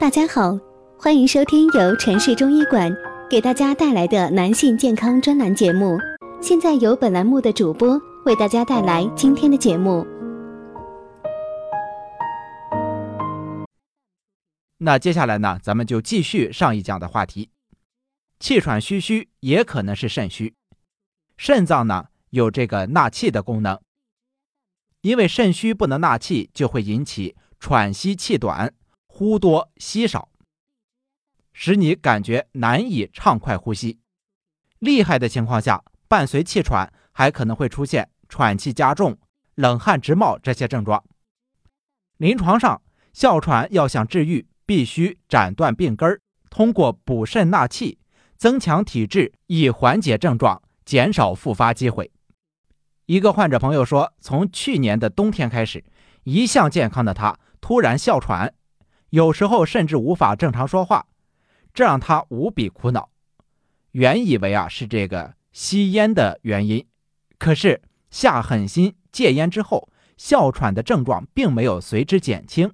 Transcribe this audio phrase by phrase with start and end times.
[0.00, 0.56] 大家好，
[0.96, 2.88] 欢迎收听由城市中医馆
[3.28, 5.98] 给大家带来的男性健康专栏节目。
[6.40, 10.06] 现在由本栏目的主播为大家带来今天的节目。
[14.76, 17.50] 那接下来呢，咱们就继续上一讲的话题。
[18.38, 20.54] 气喘吁吁也可能是肾虚，
[21.36, 23.80] 肾脏呢有这个纳气的功能，
[25.00, 28.72] 因为肾虚不能纳气，就会引起喘息气短、
[29.18, 30.28] 呼多吸少，
[31.52, 33.98] 使你感觉难以畅快呼吸。
[34.78, 39.18] 厉害的情况下，伴随气喘，还可能会出现喘气加重、
[39.56, 41.02] 冷汗直冒这些症状。
[42.18, 42.80] 临床上，
[43.12, 47.98] 哮喘要想治愈，必须斩断病根儿，通过补肾纳气。
[48.36, 52.12] 增强体质以缓解症状，减少复发机会。
[53.06, 55.84] 一个患者朋友说，从去年的冬天开始，
[56.22, 58.54] 一向健康的他突然哮喘，
[59.10, 61.06] 有时候甚至无法正常说话，
[61.72, 63.10] 这让他无比苦恼。
[63.92, 66.86] 原以为啊是这个吸烟的原因，
[67.38, 72.72] 可是下狠心戒烟之后，哮喘的症状并没有随之减轻。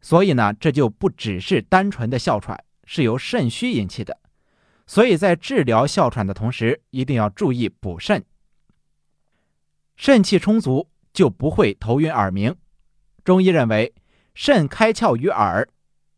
[0.00, 2.62] 所以呢，这就不只是单纯的哮喘。
[2.88, 4.16] 是由肾虚引起的，
[4.86, 8.24] 所以在治疗哮喘的同时，一定要注意补肾。
[9.96, 12.54] 肾气充足就不会头晕耳鸣。
[13.24, 13.92] 中医认为，
[14.36, 15.66] 肾开窍于耳。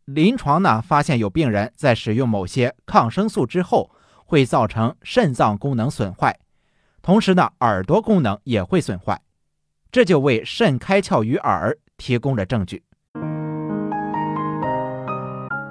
[0.03, 3.91] 临床呢，发现有病人在使用某些抗生素之后，
[4.25, 6.37] 会造成肾脏功能损坏，
[7.01, 9.21] 同时呢，耳朵功能也会损坏，
[9.89, 12.83] 这就为肾开窍于耳提供了证据。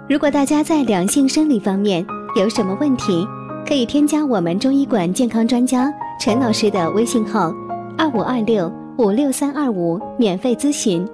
[0.09, 3.29] 如果大家在两性生理方面有什么问题，
[3.67, 7.53] 可以添加我们中医馆健康专家陈老师的微信号：
[7.99, 11.07] 二五二六五六三二五，免费咨询。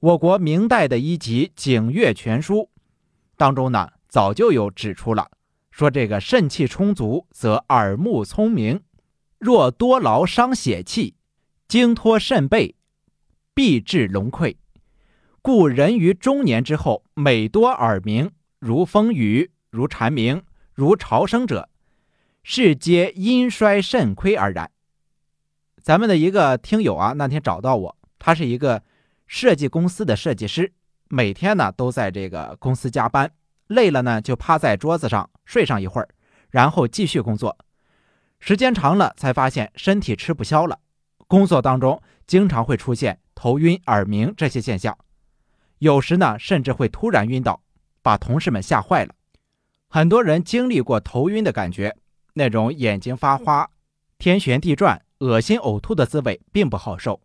[0.00, 2.54] 我国明代的一集《景岳全书》
[3.36, 5.30] 当中呢，早就有指出了，
[5.70, 8.82] 说这个肾气充足则耳目聪明，
[9.38, 11.14] 若多劳伤血气，
[11.66, 12.74] 精脱肾背。
[13.54, 14.56] 必致聋溃，
[15.40, 20.42] 故人于中年之后，每多耳鸣，如风雨，如蝉鸣，
[20.74, 21.70] 如潮声者，
[22.42, 24.70] 是皆阴衰肾亏而然。
[25.80, 28.82] 咱们的一个听友啊，那天找到我，他是一个
[29.26, 30.72] 设计公司的设计师，
[31.08, 33.30] 每天呢都在这个公司加班，
[33.68, 36.08] 累了呢就趴在桌子上睡上一会儿，
[36.50, 37.56] 然后继续工作，
[38.40, 40.78] 时间长了才发现身体吃不消了，
[41.26, 43.18] 工作当中经常会出现。
[43.38, 44.96] 头晕、耳鸣这些现象，
[45.78, 47.60] 有时呢甚至会突然晕倒，
[48.00, 49.14] 把同事们吓坏了。
[49.88, 51.94] 很多人经历过头晕的感觉，
[52.32, 53.68] 那种眼睛发花、
[54.16, 57.20] 天旋地转、恶心呕吐的滋味并不好受。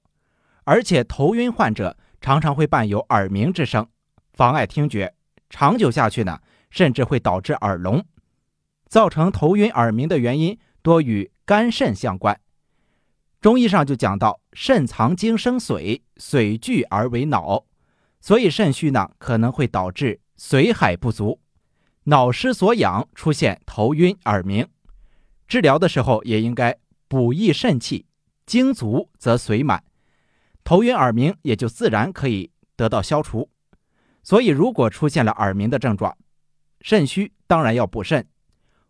[0.63, 3.87] 而且头晕患者常常会伴有耳鸣之声，
[4.33, 5.13] 妨碍听觉，
[5.49, 6.39] 长久下去呢，
[6.69, 8.05] 甚至会导致耳聋。
[8.87, 12.39] 造成头晕耳鸣的原因多与肝肾相关。
[13.39, 17.65] 中医上就讲到，肾藏精生髓，髓聚而为脑，
[18.19, 21.39] 所以肾虚呢可能会导致髓海不足，
[22.03, 24.67] 脑失所养，出现头晕耳鸣。
[25.47, 28.05] 治疗的时候也应该补益肾气，
[28.45, 29.83] 精足则髓满，
[30.71, 33.49] 头晕耳鸣也就自然可以得到消除。
[34.23, 36.17] 所以，如果出现了耳鸣的症状，
[36.79, 38.25] 肾虚当然要补肾，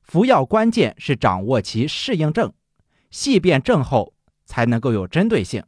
[0.04, 2.54] 服药关键是掌握其适应症，
[3.10, 4.14] 细辨症候。
[4.46, 5.64] 才能够有针对性。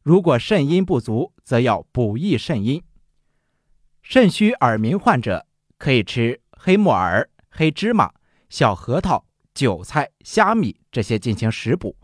[0.00, 2.80] 如果肾阴不足，则要补益肾阴。
[4.00, 5.44] 肾虚耳鸣患者
[5.76, 8.12] 可以吃黑木耳、黑芝麻、
[8.48, 11.96] 小核桃、韭菜、虾米这些进行食补。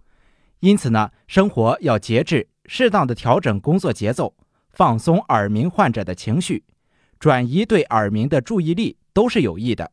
[0.59, 4.35] 因此呢，生活要节制，适当的调整工作节奏，
[4.71, 6.63] 放松耳鸣患者的情绪，
[7.19, 9.91] 转移对耳鸣的注意力，都是有益的。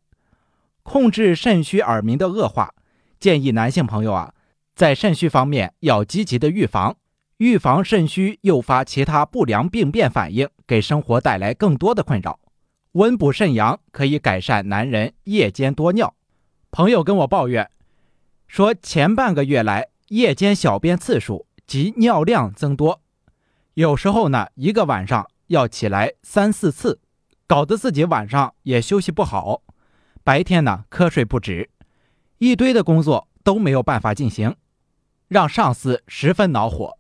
[0.84, 2.76] 控制肾虚耳鸣的恶化，
[3.20, 4.34] 建议男性朋友啊。
[4.76, 6.98] 在肾虚方面，要积极的预防，
[7.38, 12.38] 预防肾虚诱发其他不良病变反应，给生活带来更多的困扰。
[12.92, 16.14] 温补肾阳可以改善男人夜间多尿。
[16.72, 17.72] 朋友跟我抱怨
[18.48, 23.02] 说，前半个月来夜间小便次数及尿量增多，
[23.74, 27.00] 有时候呢一个晚上要起来三四次，
[27.48, 29.62] 搞得自己晚上也休息不好，
[30.24, 31.70] 白天呢瞌睡不止，
[32.38, 34.56] 一堆的工作都没有办法进行。
[35.28, 37.00] 让上司十分恼火。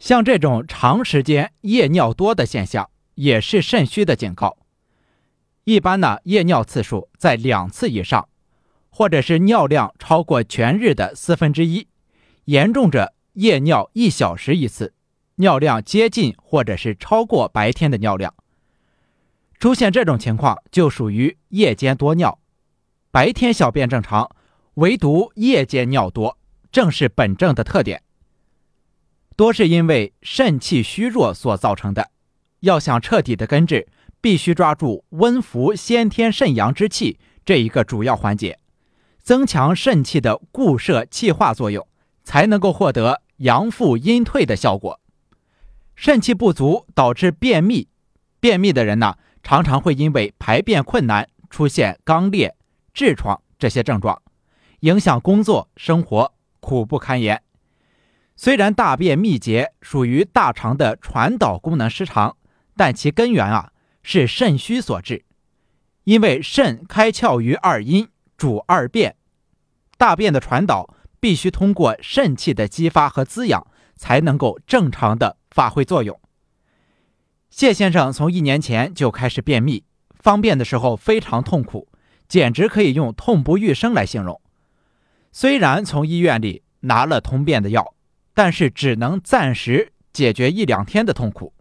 [0.00, 4.58] 像这种长时间夜尿多的现象，也是肾虚的警告。
[5.64, 8.28] 一般呢，夜尿次数在两次以上，
[8.88, 11.86] 或者是尿量超过全日的四分之一，
[12.46, 14.94] 严重者夜尿一小时一次，
[15.36, 18.34] 尿量接近或者是超过白天的尿量。
[19.58, 22.38] 出现这种情况就属于夜间多尿，
[23.10, 24.30] 白天小便正常，
[24.74, 26.38] 唯独夜间尿多，
[26.72, 28.02] 正是本症的特点。
[29.36, 32.10] 多是因为肾气虚弱所造成的，
[32.60, 33.88] 要想彻底的根治，
[34.20, 38.58] 必须抓住温服先天肾阳之气这一个主要环节，
[39.22, 41.86] 增强肾气的固摄气化作用，
[42.30, 45.00] 才能够获得阳复阴退的效果。
[45.96, 47.88] 肾气不足导致便秘，
[48.38, 49.16] 便秘的人呢？
[49.42, 52.54] 常常会因为排便困难出现肛裂、
[52.94, 54.22] 痔疮这些症状，
[54.80, 57.42] 影响工作生活，苦不堪言。
[58.36, 62.36] 虽然大便秘结属于大肠的传导功能失常，
[62.76, 63.72] 但其根源啊
[64.04, 65.24] 是肾虚所致。
[66.04, 68.06] 因为肾开窍于二阴，
[68.36, 69.16] 主二便，
[69.98, 76.18] 大便的传导必须通过肾气的激发和滋养，才能够正常的发挥作用。
[77.50, 79.84] 谢先生从一年前就开始便秘，
[80.18, 81.88] 方便的时候非常痛苦，
[82.26, 84.40] 简直可以用痛不欲生来形容。
[85.32, 87.94] 虽然从医院里拿了通便的药，
[88.34, 91.52] 但是只能暂时解决一两天的痛苦。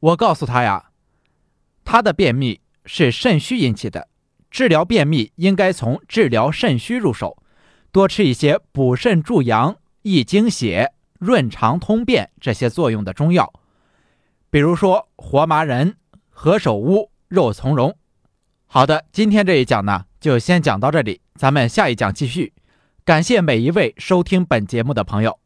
[0.00, 0.90] 我告诉他呀，
[1.84, 4.08] 他的便秘是肾虚引起的，
[4.50, 7.41] 治疗便秘应该从治疗肾虚入手，
[7.92, 13.52] 多吃一些补肾助阳、益精血、润肠通便这些作用的中药。
[14.48, 15.94] 比如说活麻仁、
[16.30, 17.94] 何首乌、肉苁蓉。
[18.66, 22.54] 好的，今天这一讲呢，就先讲到这里，咱们下一讲继续。
[23.04, 25.41] 感谢每一位收听本节目的朋友。